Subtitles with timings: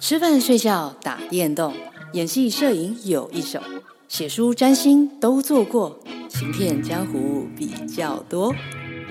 [0.00, 1.74] 吃饭、睡觉、打电动、
[2.14, 3.60] 演戏、摄影有一手，
[4.08, 8.54] 写书、占星都做过，行骗江湖比较多。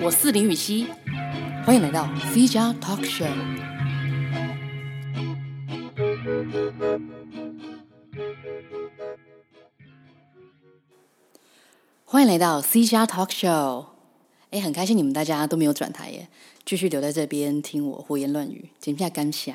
[0.02, 0.88] 我是林予晞，
[1.64, 3.28] 欢迎来到 C 加 Talk Show。
[12.04, 13.86] 欢迎来到 C 加 Talk Show。
[14.50, 16.28] 哎，很开心你们大家都没有转台耶，
[16.66, 19.54] 继续留在这边听我胡言乱语，真的感谢。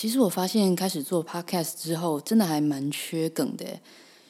[0.00, 3.66] 其实我发现开始做 podcast 之后，真的还蛮缺梗的。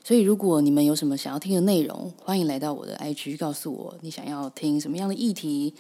[0.02, 5.72] 所以如果你们有什么想要听的内容，欢迎来到我的 IG 告诉我你想要听什么样的议题、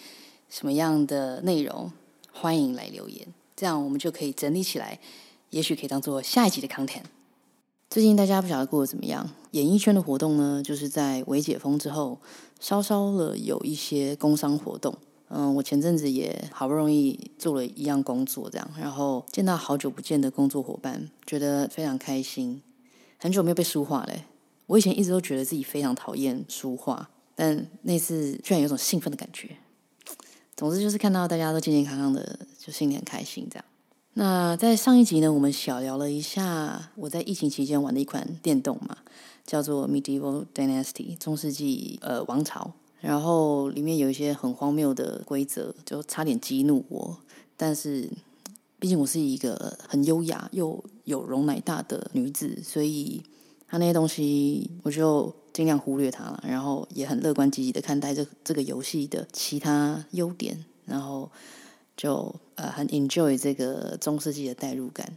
[0.48, 1.90] 什么样的内容，
[2.32, 3.26] 欢迎来留言，
[3.56, 5.00] 这样我们就可以整理起来，
[5.50, 7.02] 也许可以当做下一集的 content。
[7.88, 9.28] 最近大家不晓得过得怎么样？
[9.50, 12.20] 演艺圈的活动呢，就是在微解封之后，
[12.60, 14.96] 稍稍的有一些工商活动。
[15.32, 22.60] 嗯，我前阵子也好不容易做了一样工作，这样，然后见到好久不见的工作伙伴，觉得非常开心。
[23.16, 24.24] 很久没有被书画嘞，
[24.66, 29.56] 我以前一直都觉得自己非常讨厌书画，但那次居然有种兴奋的感觉。
[30.56, 33.46] 总之就是看到大家都健健康康的，就心里很开心。
[33.48, 33.64] 这样，
[34.14, 38.96] 那在上一集呢，我们小聊了一下我在疫情期间玩的一款电动嘛，
[39.46, 42.72] 叫做 Medieval Dynasty 中世纪呃王朝。
[43.00, 47.16] 然后里面有一些很荒谬的规则，就差点激怒我。
[47.56, 48.10] 但是，
[48.78, 53.22] 毕竟我是一个很优雅又有容乃大的女子，所以
[53.66, 56.44] 他那些东西我就尽量忽略它了。
[56.46, 61.30] 然后也很乐观积极的看待这这个游戏的其他优点，然后
[61.96, 65.16] 就呃很 enjoy 这个中世纪的代入感。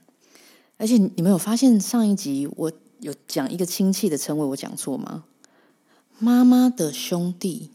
[0.77, 5.25] 而且你们有发现上一集我有讲一个亲戚的称谓，我讲错吗？
[6.19, 7.71] 妈妈的兄弟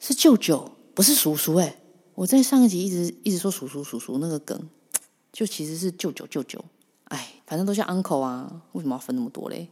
[0.00, 1.76] 是舅舅，不是叔叔哎！
[2.14, 4.68] 我在上一集一直一直说叔叔叔叔那个梗，
[5.32, 6.64] 就其实是舅舅舅舅。
[7.04, 9.68] 哎，反正都叫 uncle 啊，为什么要分那么多嘞？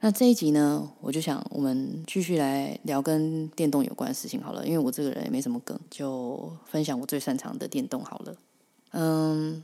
[0.00, 8.36] 那这一集呢，我就想我们继续来聊跟电动有关的事情好了，因为我这个人也没什么梗，就分享我最擅长的电动好了。
[8.92, 9.62] 嗯。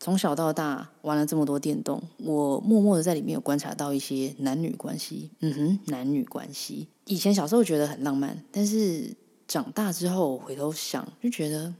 [0.00, 5.30] 从小到大玩了这么多电动，我默默的在里面有观察到一些男女关系。
[5.40, 9.14] 嗯哼，男女关系，以前小时候觉得很浪漫，但是
[9.46, 11.74] 长大之后回头想，就觉得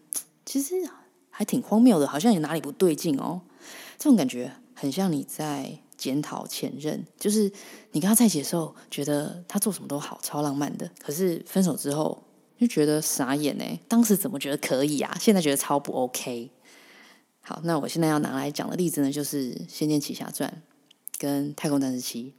[0.45, 0.75] 其实
[1.31, 3.41] 还挺荒谬的，好像有哪里不对劲哦。
[3.97, 7.51] 这种感觉很像你在检讨前任，就是
[7.93, 12.23] 你跟他在一起的时候，觉得他做什么都好，超浪漫的，可是分手之后
[12.59, 13.65] 就觉得傻眼呢。
[13.87, 15.17] 当时怎么觉得可以啊？
[15.21, 16.51] 现在觉得超不 OK。
[17.49, 20.63] 好，那我现在要拿来讲的例子呢，就是《仙剑奇侠传》
[21.17, 22.25] 跟《太空战士七》。《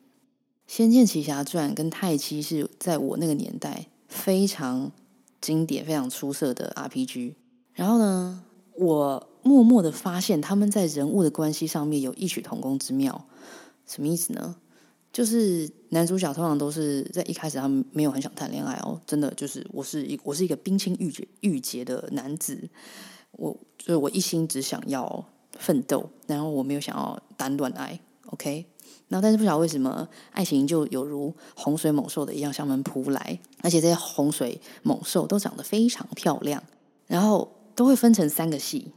[0.68, 4.92] 仙剑奇侠传》跟《太七》是在我那个年代非常
[5.42, 7.34] 经典、非常出色的 RPG。
[7.74, 8.44] 然后呢，
[8.75, 13.25] 我默默的发现他们在人物的关系上面有异曲同工之妙。
[13.88, 14.58] 什么意思呢？
[15.12, 22.69] 就是男主角通常都是在一开始他们没有很想谈恋爱哦，真的就是我是一我是一个冰清玉洁玉洁的男子。
[23.32, 25.26] 我所以，我一心只想要
[25.58, 28.66] 奋斗，然后我没有想要单恋爱，OK。
[29.08, 36.62] 然后，但是不晓得为什么，爱情就有如洪水猛兽的一样向门扑来，而且这些洪水猛兽都长得非常漂亮，
[37.08, 38.92] 然后都会分成三个系：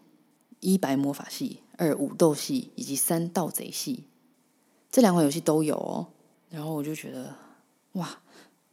[0.60, 4.04] 一白魔法系、二武斗系以及三盗贼系。
[4.90, 6.08] 这两款游戏都有哦。
[6.50, 7.34] 然后我就觉得，
[7.92, 8.18] 哇，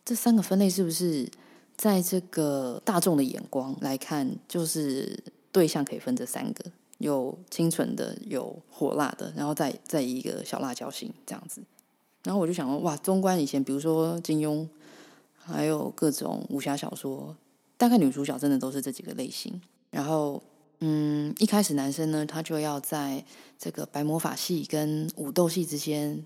[0.04, 1.30] 这三个分类是不是
[1.78, 5.24] 在这个大众的眼光来看，就是？
[5.52, 11.62] 对象可以分这三个，有清纯的，有火辣的，然后再再一个小辣椒型这样子。
[12.24, 14.68] 然后我就想说，哇，纵观以前，比如说金庸，
[15.36, 17.36] 还有各种武侠小说，
[17.78, 19.60] 大概女主角真的都是这几个类型。
[19.90, 20.42] 然后，
[20.82, 23.24] 嗯，一开始男生呢，他就要在
[23.58, 26.24] 这个白魔法系跟武斗系之间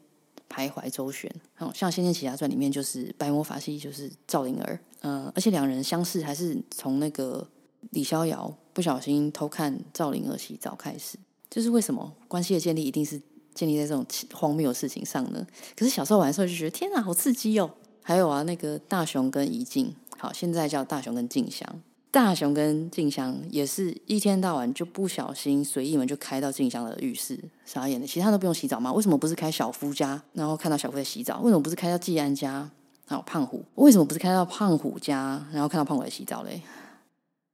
[0.50, 1.34] 徘徊周旋。
[1.74, 7.48] 像《仙剑奇侠传》里面就是白魔法系就是赵灵儿，嗯，而且两人相识还是从那个。
[7.92, 11.18] 李逍遥不小心偷看赵灵儿洗澡开始，
[11.50, 13.22] 就是为什么关系的建立一定是
[13.54, 15.46] 建立在这种荒谬的事情上呢？
[15.76, 17.70] 可是小时候玩的时候就觉得天哪，好刺激哦！
[18.02, 21.82] 还有啊，那个大雄跟怡静，好，现在叫大雄跟静香。
[22.10, 28.06] 大雄跟静香也是一天到晚就不小心随意门就开到静香的浴室，傻眼的。
[28.06, 28.94] 其他都不用洗澡吗？
[28.94, 31.40] 为什么不是开小夫家，然后看到小夫在洗澡？
[31.40, 32.70] 为什么不是开到季安家，
[33.08, 33.64] 然后胖虎？
[33.76, 36.62] 为什么不是开到胖虎家，然后看到胖虎在洗澡嘞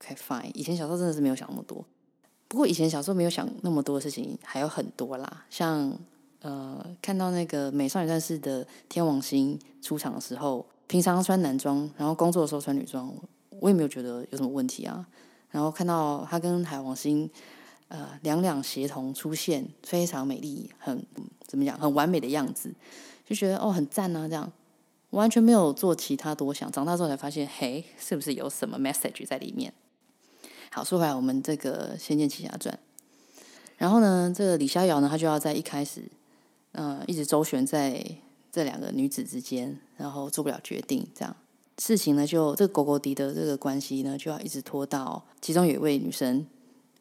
[0.02, 0.52] OK，fine。
[0.54, 1.86] 以前小时候真的是没有想那么多，
[2.48, 5.98] 不过以前小时候没有想那么多的事情还有很多啦，像
[6.42, 13.14] 呃看到那个美少女战士的天王星出场的时候，平常穿男装，然后工作的时候穿女装，
[13.60, 15.06] 我也没有觉得有什么问题啊。
[15.52, 17.30] 然后看到他跟海王星
[17.90, 21.06] 呃两两协同出现，非常美丽，很
[21.46, 22.74] 怎么讲，很完美的样子，
[23.28, 24.50] 就觉得哦很赞啊，这样
[25.10, 26.72] 完全没有做其他多想。
[26.72, 29.74] 长大之后才发现，嘿，是不是有什么 message 在里面？
[30.72, 32.78] 好，说回来，我们这个《仙剑奇侠传》，
[33.78, 36.04] 然后呢，这个李逍遥呢，他就要在一开始，
[36.74, 38.06] 呃，一直周旋在
[38.52, 41.36] 这两个女子之间，然后做不了决定，这样
[41.80, 46.46] 事情呢，就这个狗狗迪的这个关系呢，就要一直拖到其中有一位女生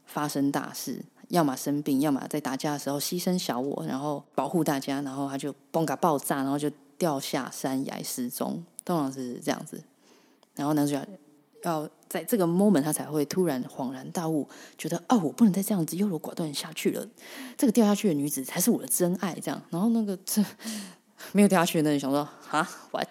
[0.06, 9.82] 发生大事，要么生病，要么在打架的时候牺牲小我，然后保护大家，然后他就嘣嘎爆炸，然后就掉下山崖失踪，通常是这样子，
[10.55, 11.06] 然后男主角。
[11.63, 17.07] 要在这个 moment，他才会突然恍然大悟，觉得哦，我不能再这样子优柔寡断下去了。
[17.57, 19.61] 这个掉下去的女子才是我的真爱，这样。
[19.71, 20.45] 然后那个这
[21.33, 23.03] 没有掉下去的那人想说啊我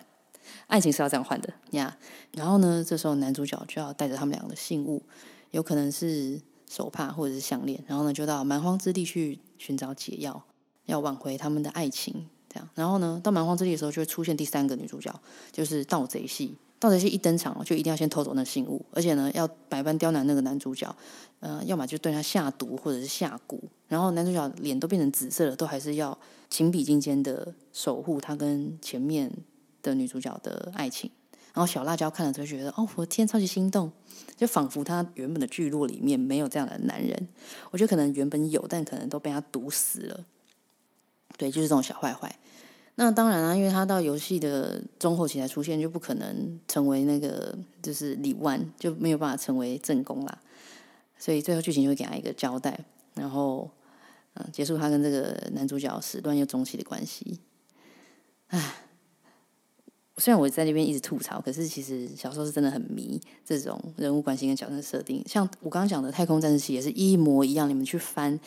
[0.68, 1.98] 爱情是要这样换的呀。
[2.32, 5.04] 然后呢，这时候男主角就要带着他们两个的信物，
[5.52, 10.44] 有可能是手帕或者是项链，然后呢，就到蛮荒之地去寻找解药，
[10.86, 12.28] 要挽回他们的爱情。
[12.50, 15.14] 这样，然后呢，到蛮荒之地的时候，就会出现第三个女主角，
[15.52, 16.56] 就是盗贼系。
[16.80, 20.96] 盗贼是一登场，就一定要先偷走那信物，而且呢，要百般刁难那个男主角，
[21.40, 26.18] 呃，要么就对他下毒，或者是下蛊，然后男主角脸都变成紫色了，都还是要
[26.50, 29.32] 情比金坚的守护他跟前面
[29.82, 31.10] 的女主角的爱情。
[31.54, 33.92] 然后小辣椒看了就会觉得，哦，我的天，超级心动，
[34.36, 37.28] 就仿佛他原本的聚落里面没有这样的男人。
[37.72, 40.24] 我觉得可能原本有，但可能都被他毒死了。
[41.36, 42.38] 对，就是这种小坏坏。
[43.00, 50.40] 那当然啦、因为他到游戏的中后期才出现，就不可能成为那个就是李万，就没有办法成为正宫啦。
[51.16, 53.70] 所以最后剧情就会给他一个交代，然后
[54.34, 57.40] 嗯，结束他跟这个男主角始乱又终弃的关系。
[58.48, 58.78] 唉，
[60.18, 65.24] 虽然我在那边一直吐槽，可是其实小时候是真的很迷这种人物关系跟角色设定。
[65.28, 68.40] 像我刚刚讲的《太空战士七》也是一模一样，你们去翻。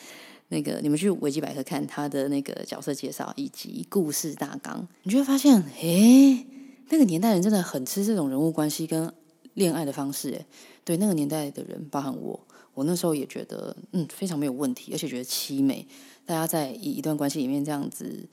[0.51, 6.45] 那个，你们去维基百科看他的那个角色介绍以及故事大纲，你就会发现，诶，
[6.89, 9.11] 那个年代人真的很吃这种人物关系跟
[9.53, 10.45] 恋爱的方式，诶，
[10.83, 12.37] 对，那个年代的人，包含我，
[12.73, 15.87] 我那时候也觉得，嗯，非常没有问题，而且觉得凄美。
[16.25, 18.27] 大家在一一段关系里面这样子，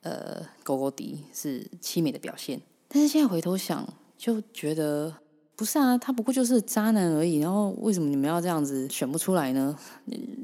[0.00, 2.58] 呃，勾勾敌是凄美的表现。
[2.88, 5.21] 但是现在回头想，就觉得。
[5.62, 7.38] 不是啊，他不过就是渣男而已。
[7.38, 9.78] 然后为什么你们要这样子选不出来呢？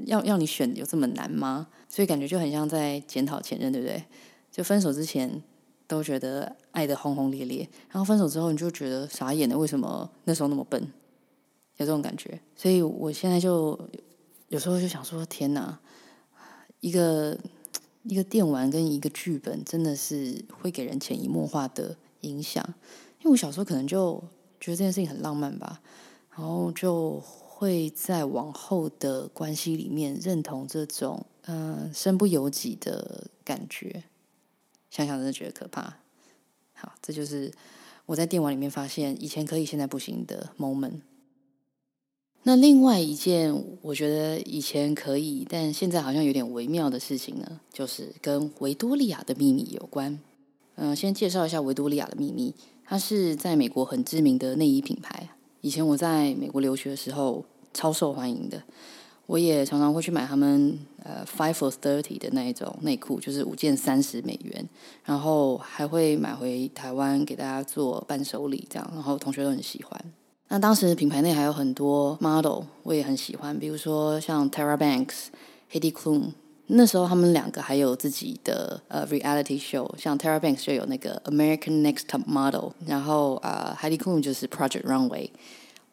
[0.07, 1.67] 要要你选有这么难吗？
[1.89, 4.05] 所以感觉就很像在检讨前任，对不对？
[4.53, 5.43] 就分手之前
[5.89, 10.81] 都觉得爱得轰轰烈烈，然后分手之后你就觉得傻眼了，为什么那时候那么笨？
[11.79, 12.41] 有这种感觉。
[12.55, 13.77] 所以我现在就
[14.51, 15.81] 有时候就想说：天哪，
[16.79, 17.37] 一个
[18.05, 22.65] 一个电玩跟一个剧本真的是会给人潜移默化的影响。
[23.19, 24.23] 因为我小时候可能就。
[24.61, 25.81] 觉得这件事情很浪漫吧，
[26.37, 34.05] 然后就会在往后的关系里面认同这种嗯、身不由己的感觉，
[34.91, 35.97] 想想真的觉得可怕。
[36.75, 37.51] 好，这就是
[38.05, 41.01] 我在电玩里面发现以前可以现在不行的 moment。
[42.43, 50.21] 那另外一件我觉得以前可以，但现在好像有点微妙的事情呢，就是跟维多利亚的秘密有关。
[50.77, 52.55] 嗯、先介绍一下维多利亚的秘密。
[52.91, 55.29] 它是在美国很知名的内衣品牌。
[55.61, 57.45] 以前我在美国留学的时候，
[57.75, 58.63] 超受欢迎的。
[59.27, 64.67] 我也常常会去买他们呃 five for thirty 的那一种内裤，就是五件三十美元。
[65.05, 68.91] 然后还会买回台湾给大家做伴手礼，这样。
[68.95, 70.03] 然后同学都很喜欢。
[70.49, 75.27] 那当时品牌内还有很多 model，我也很喜欢，比如说像 Tara Banks、
[75.71, 76.31] Heidi Klum。
[76.71, 85.31] 那时候他们两个还有自己的呃 reality show，像 Tara Banks 就有那个 American Next Top Model，然后啊、呃、Heidi Klum 就是 Project Runway。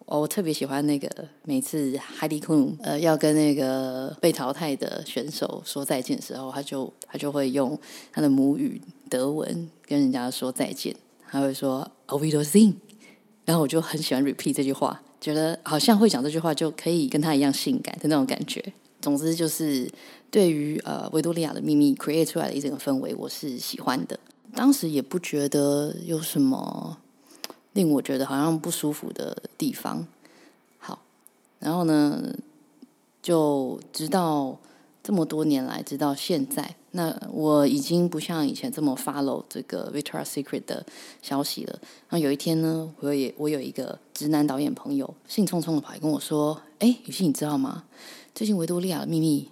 [0.06, 1.10] 我特别喜欢那个
[1.44, 7.80] 每次 Heidi Klum 呃要跟那个被淘汰的选手说再见的时候，他就他就会用
[8.12, 8.80] 他的母语
[9.10, 10.96] 德文跟人家说再见，
[11.32, 12.76] 他会说 Auf Wiedersehen，
[13.46, 18.74] 然后我就很喜欢 repeat 这句话，觉得好像会讲这句话就可以跟他一样性感的那种感觉。
[19.06, 19.88] 总之就是。
[20.32, 24.20] 对于呃维多利亚的秘密 create 出来的一整个氛围，我是喜欢的。
[24.54, 26.98] 当时也不觉得有什么
[27.72, 30.06] 令我觉得好像不舒服的地方。
[30.78, 31.00] 好，
[31.60, 32.22] 然后呢，
[33.22, 34.60] 就直到
[35.02, 40.86] 这么多年来，直到现在，那我已经不像以前这么 follow 这个 Victoria Secret 的
[41.22, 41.80] 消息了。
[42.10, 47.86] 然后有一天呢，我也我有一个直男导演朋友，兴冲冲的跑来跟我说：“哎，雨欣，你知道吗？
[48.36, 49.50] 最近维多利亚的秘密。”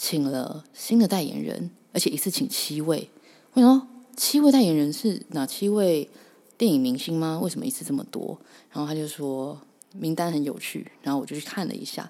[0.00, 3.10] 请了新的代言人，而且一次请七位。
[3.54, 6.08] 为什么七位代言人是哪七位
[6.56, 7.40] 电影明星吗？
[7.42, 8.38] 为什么一次这么多？
[8.70, 9.60] 然后他就说
[9.92, 12.08] 名单很有趣，然后我就去看了一下。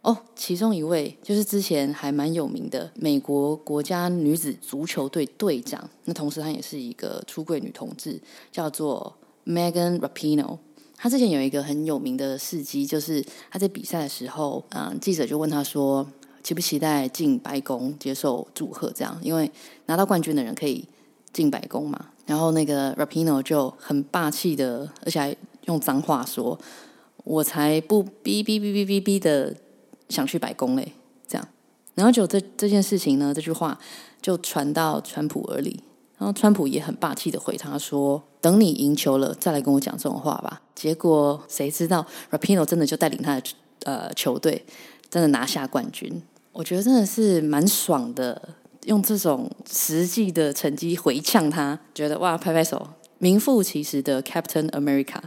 [0.00, 8.18] 哦，其中一位就是之前还蛮有名的美国国家女子足球队队长，那同时她也是一个出柜女同志，
[8.50, 10.56] 叫做 Megan Rapino。
[10.98, 16.06] 他之前有一个很有名的事迹，就是他在比赛的时候，嗯，记者就问他说，
[16.42, 18.90] 期不期待进白宫接受祝贺？
[18.90, 19.50] 这样，因为
[19.86, 20.84] 拿到冠军的人可以
[21.32, 22.06] 进白宫嘛。
[22.26, 25.36] 然后那个 Rapino 就很霸气的，而且还
[25.66, 26.58] 用脏话说
[27.24, 29.54] ：“我才不哔哔哔哔哔哔的。”
[30.08, 30.94] 想去白宫嘞，
[31.26, 31.48] 这样，
[31.94, 33.78] 然后就这这件事情呢，这句话
[34.22, 35.82] 就传到川普耳里，
[36.18, 43.42] 然后川普也很霸气的回他说：“等你赢球了，再来跟我讲这种话吧。”结果谁知道 Rapino 真的就带领他的
[43.84, 44.64] 呃球队
[45.08, 46.20] 真的拿下冠军，
[46.52, 48.56] 我觉得真的是蛮爽的，
[48.86, 55.20] 用这种实际的成绩回呛他，觉得哇，拍拍手，名副其实的 Captain America。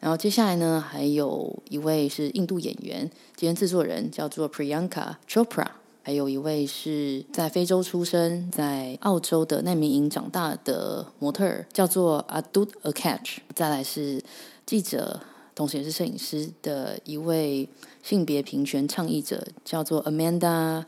[0.00, 5.66] 然后接下来呢，还有一位是印度演员兼制作人，叫做 Priyanka Chopra。
[6.06, 13.38] 还有一位是在非洲出生，在澳洲的难民营长大的模特儿，叫做 Adut Akach。
[13.56, 14.22] 再来是
[14.64, 15.18] 记者，
[15.52, 17.68] 同时也是摄影师的一位
[18.04, 20.84] 性别平权倡议者，叫做 Amanda。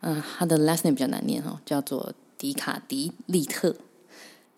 [0.00, 3.74] 嗯，他的 last name 比较难念哈，叫做迪卡迪利特。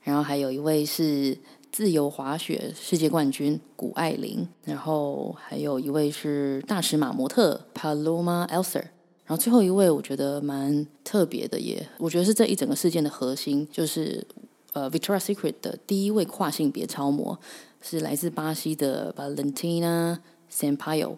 [0.03, 1.39] 然后还有一位是。
[1.71, 8.89] 自由滑雪世界冠军谷爱凌，然后还有一位是大尺码模特 Paloma Elser，
[9.25, 14.27] 然后最后一位我觉得蛮特别的耶，我觉得是这一整个事件的核心，就是
[14.73, 17.39] 呃 Victoria's Secret 的第一位跨性别超模
[17.81, 20.19] 是来自巴西的 Valentina
[20.53, 21.17] Sampaio。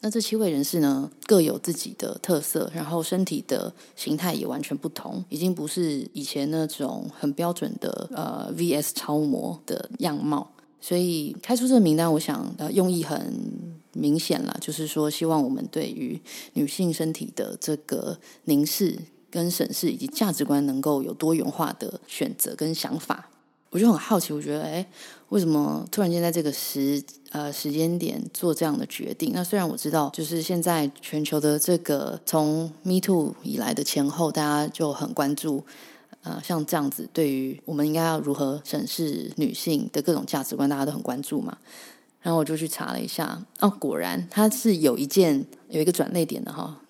[0.00, 10.50] 那这七位人士呢，各有自己的特色，然后身体的形态也完全不同，已经不是以前那种很标准的呃 VS 超模的样貌。
[10.86, 13.32] 所以开出这个名单，我想呃用意很
[13.94, 16.20] 明显了，就是说希望我们对于
[16.52, 18.98] 女性身体的这个凝视
[19.30, 23.30] 跟审视，以及价值观能够有多元化的选择跟想法。
[23.70, 24.86] 我就很好奇，我觉得，哎，
[25.30, 29.32] 为什么突然间在这个时呃时间点做这样的决定？
[29.32, 35.64] 那虽然我知道，就是现在全球的这个从 Me Too 以来的前后，大家就很关注，
[36.24, 41.56] 呃，像这样子，对于我们应该要如何审视女性的各种价值观，大家都很关注嘛。
[42.20, 46.80] 然后我就去查了一下，哦，果然它是有一件有一个转捩点的哈。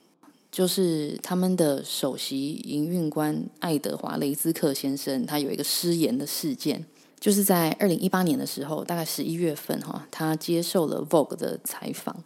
[0.53, 6.87] 就是他们的首席营运官爱德华雷兹克先生，他有一个失言的事件，
[7.19, 12.23] 就是在二零一八年的时候，大概十一月份哈，他接受了 Vogue 的采访。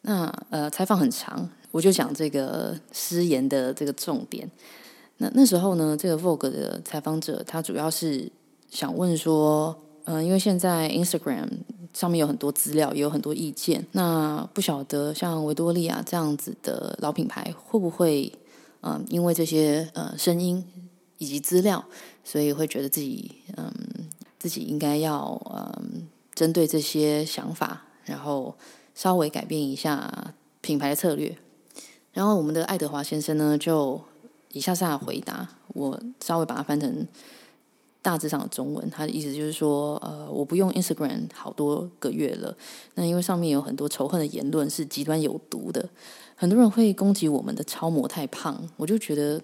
[0.00, 4.50] 那呃，采访很长，我就讲这个失言的这个重点。
[5.22, 8.30] 那那时候呢，这个 Vogue 的采访者他主要是
[8.68, 9.74] 想问说，
[10.04, 11.48] 嗯、因为现在 Instagram。
[11.94, 13.86] 上面有很多资料，也有很多意见。
[13.92, 18.32] 那不晓得像维多利亚这样子的老品牌，会不会
[18.80, 20.64] 嗯，因为这些呃声音
[21.18, 21.84] 以及资料，
[22.24, 23.70] 所以会觉得自己嗯，
[24.38, 28.56] 自己应该要嗯，针对这些想法，然后
[28.94, 31.36] 稍微改变一下品牌的策略。
[32.14, 34.00] 然后我们的爱德华先生呢，就
[34.52, 37.06] 以下下回答，我稍微把它翻成。
[38.04, 42.52] 大致上的中文，他的意思就是说，呃，我不用 Instagram 好多个月了。
[42.96, 45.88] 那因为上面有很多仇恨的言论，是极端有毒的。
[46.34, 49.40] 很多人会攻击我们的超模太胖，我就觉得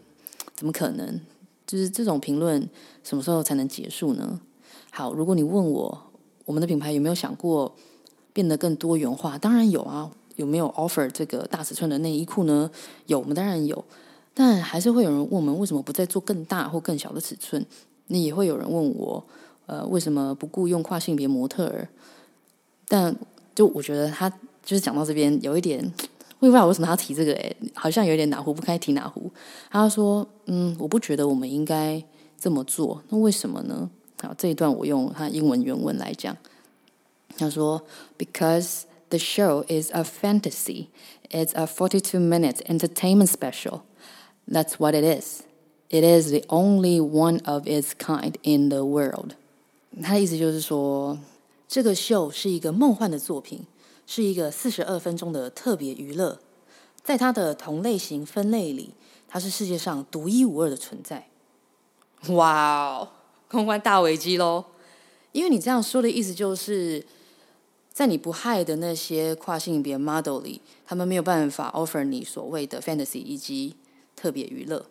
[0.56, 1.20] 怎么可能？
[1.68, 2.68] 就是这种评论
[3.04, 4.40] 什么时候才能结束呢？
[4.90, 5.96] 好，如果你问我，
[6.44, 7.72] 我们的品牌有没有想过
[8.32, 9.38] 变得更多元化？
[9.38, 10.10] 当然有啊。
[10.34, 12.68] 有没有 offer 这个大尺寸的内衣裤呢？
[13.06, 13.84] 有，我们当然有。
[14.40, 17.66] 但还是会有人问我们，为什么不再做更大或更小的尺寸？
[18.07, 19.25] 那也会有人问我，
[19.66, 21.88] 呃，为什么不雇用跨性别模特儿？
[22.87, 23.16] 但
[23.52, 24.30] 就我觉得他
[24.62, 25.80] 就是讲到这边有一点，
[26.38, 29.28] 我也不知道为什么他提这个，诶，好像有点哪壶不开提哪壶。
[29.73, 32.00] 他说，嗯，我不觉得我们应该
[32.38, 33.90] 这么做，那为什么呢？
[34.23, 36.37] 好，这一段我用他英文原文来讲，
[37.37, 37.83] 他说
[38.16, 40.87] ，Because the show is a fantasy,
[41.28, 43.80] it's a forty-two minute entertainment special.
[44.50, 45.43] That's what it is.
[45.90, 49.33] It is the only one of its kind in the world。
[50.02, 51.19] 他的意思就是说，
[51.67, 53.67] 这个秀是一个梦幻的作品，
[54.07, 56.40] 是一个四十二分钟的特别娱乐。
[57.02, 58.90] 在它的同类型分类里，
[59.26, 61.28] 它是世界上独一无二的存在。
[62.28, 63.09] 哇哦，
[63.49, 64.64] 公关大危机喽！
[65.33, 67.07] 因为你这样说的意思就是，
[67.90, 73.76] 在你不害的那些跨性别 model 里，他们没有办法 offer 你所谓的 fantasy 以及
[74.18, 74.84] 特别娱乐。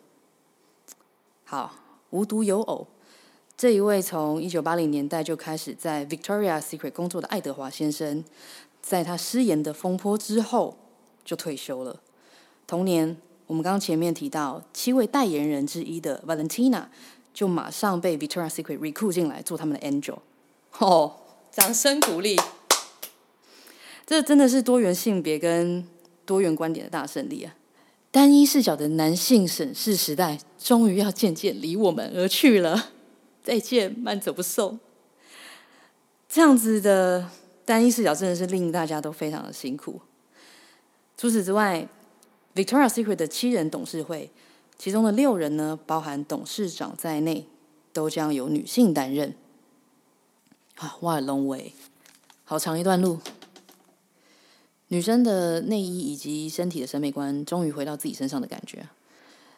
[1.44, 1.76] 好，
[2.12, 2.88] 无独有偶，
[3.58, 8.24] 这一位从一九八零年代就开始在 Victoria Secret 工作的爱德华先生，
[8.82, 10.78] 在他失言的风波之后，
[11.26, 12.02] 就退休了。
[12.66, 13.18] 同年，
[13.48, 16.86] 我们刚刚前面提到七位代言人之一的 Valentina
[17.34, 20.20] 就马上被 Victoria's Secret recruit 进来做他们的 angel。
[20.78, 21.18] 哦，
[21.52, 22.40] 掌声鼓励！
[24.06, 25.86] 这真的是多元性别跟
[26.26, 27.54] 多元观点的大胜利啊！
[28.10, 32.92] 单一视角的男性审视时代，终于要渐渐离我们而去了。
[33.44, 34.80] 再见，慢走不送。
[36.28, 37.30] 这样子的
[37.64, 40.02] 单一视角真的是令大家都非常的辛苦。
[41.16, 41.88] 除此之外
[42.56, 44.32] ，Victoria Secret 的七人董事会，
[44.78, 47.48] 其中的六人呢，包含董事长在内，
[47.94, 49.36] 都将由女性担任。
[50.76, 51.74] 啊哇龙尾
[52.44, 53.20] 好长一段路。
[54.90, 58.88] 女生的内衣以及身体的审美观，终于回到自己身上的感觉。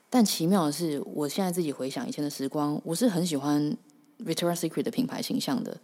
[0.09, 3.77] 但奇妙的是，我现在自己回想以前的时光，我是很喜欢
[4.25, 5.77] Victoria Secret 的品牌形象的。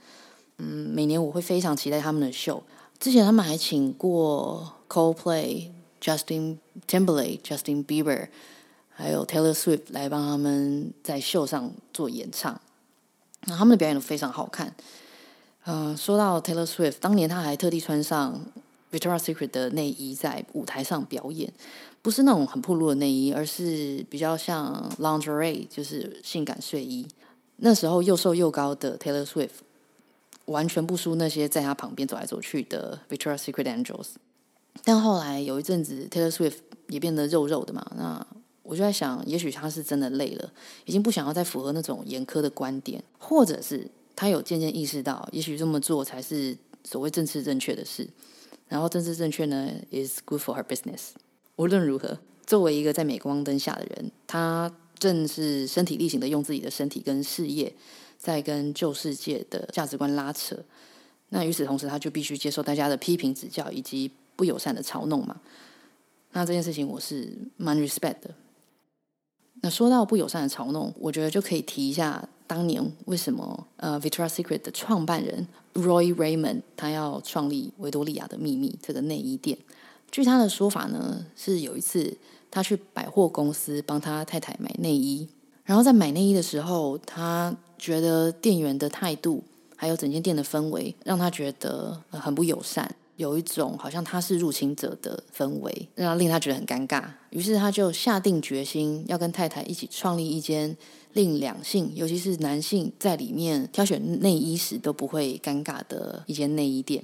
[0.57, 2.63] 嗯，每年我会非常期待他们的秀。
[2.97, 5.69] 之前他们还请过 Coldplay、
[6.01, 8.29] Justin Timberlake、Justin Bieber，
[8.89, 12.59] 还有 Taylor Swift 来帮他们在秀上做演唱。
[13.47, 14.73] 那他们的表演都非常好看。
[15.65, 18.41] 嗯、说到 Taylor Swift，当年他还特地穿上
[18.95, 21.51] Victoria Secret 的内衣在舞台上表演，
[22.01, 27.05] 不是那种很暴露的内衣，而是比较像 lingerie，就是性感睡衣。
[27.57, 29.49] 那时候又瘦又高的 Taylor Swift。
[30.45, 34.09] 完全不输那些在他旁边走来走去的 Victoria's Secret Angels，
[34.83, 38.23] 但后来有一阵子 Taylor Swift 也变得肉肉的嘛，那
[38.61, 40.53] 我就在想，也许他是真的累了，
[40.85, 48.07] 已经不想要再符合那种严苛的观点，或者是他有渐渐意识到，也许这么做才是所谓政治正确的事。
[48.67, 51.09] 然后政治正确呢，is good for her business。
[51.55, 57.75] 无论如何，作为一个在镁光灯下的人，他正是身体力行的用自己的身体跟事业。
[58.17, 60.57] 在跟旧世界的价值观拉扯，
[61.29, 65.39] 那与此同时，他就必须接受大家的批评指教以及不友善的嘲弄嘛。
[66.31, 68.33] 那这件事情我是蛮 respect 的。
[69.61, 79.57] 那说到不友善的嘲弄，我觉得就可以提一下当年为什么呃 Victoria's Secret 的创办人 Roy Raymond 他要创立维多利亚的秘密这个内衣店。
[80.09, 82.17] 据他的说法呢，是有一次
[82.49, 85.27] 他去百货公司帮他太太买内衣，
[85.65, 89.43] 然后在买内衣的时候，他觉得店员的态度，
[89.75, 97.03] 还有整间店的氛围，让他觉得很不友善，有一种好像他是入侵者的氛围，让令他觉得很尴尬。
[97.29, 100.75] 于是他就下定决心，要跟太太一起创立一间
[101.13, 107.03] 令两性，尤其是男性在里面挑选内衣时都不会尴尬的一间内衣店。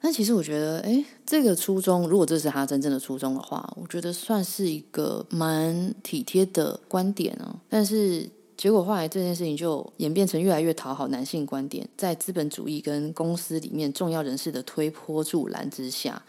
[0.00, 7.56] 但其实我觉得，诶，这个初衷，如果这是他真正的初衷的话，我觉得算是一个蛮体贴的观点哦。
[7.68, 8.30] 但是。
[8.56, 16.22] 结果后来这件事情就演变成越来越讨好男性观点，在资本主义跟公司里面重要人士的推波助澜之下，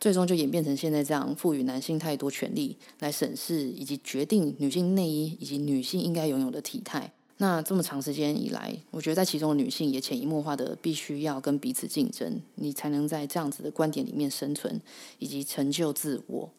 [0.00, 7.12] 最终就演变成现在这样，赋予男性太多权利来审视以及决定女性内衣以及女性应该拥有的体态。
[7.38, 14.80] 那这么长时间以来，我觉得在其中的女性也潜移默化的必须要跟彼此竞争，你才能在这样子的观点里面生存
[15.18, 16.50] 以及成就自我。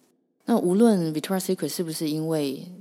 [0.46, 2.72] 那无论 Victoria's Secret 是不是因为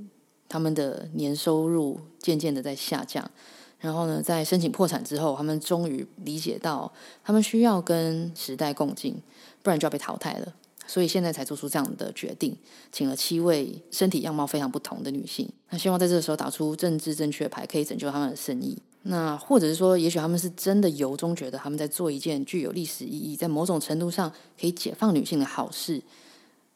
[0.48, 3.30] 他们的年收入渐渐的在下降，
[3.78, 6.92] 然后呢，在申请破产之后，他们终于理解到，
[7.24, 9.20] 他们需要跟时代共进，
[9.62, 10.54] 不然就要被淘汰了。
[10.88, 12.56] 所以现在才做出这样的决定，
[12.92, 18.78] 请了七位身体样貌非常不同的女性，那希望在这个时候打出政治正确牌，可以拯救他们的生意。
[19.02, 26.00] 那或者是说，也许他们是真的由衷觉得他们在做一件具有历史意义，在某种程度上可以解放女性的好事。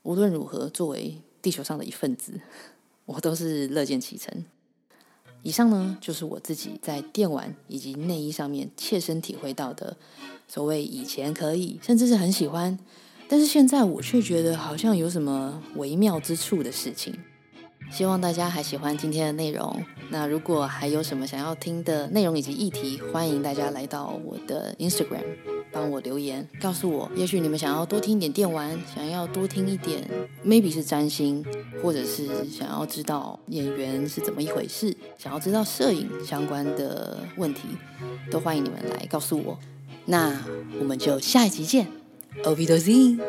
[0.03, 2.41] 无论如何，作为地球上的一份子。
[3.13, 4.45] 我都是乐见其成。
[5.43, 9.97] 以上呢，就是我自己在电玩以及内衣上面切身体会到的
[10.47, 12.79] 所谓以前可以，甚至是很喜欢，
[13.27, 17.19] 但是现在我却觉得好像有什么微妙之处的事情。
[17.91, 19.83] 希望大家还喜欢今天的内容。
[20.11, 25.25] 那如果还有什么想要听的内容以及议题，欢迎大家来到我的 Instagram，
[25.73, 27.11] 帮我留言，告诉我。
[27.15, 30.09] 也许你们想要多听一点电玩，想要多听一点
[30.45, 31.45] ，maybe 是占星，
[31.83, 37.63] 或者是想要知道演员是怎么一回事，想要知道摄影相关的问题，
[38.31, 39.59] 都欢迎你们来告诉我。
[40.07, 40.41] 那
[40.79, 41.87] 我们就下一集见
[42.43, 43.21] ，Auf Wiedersehen。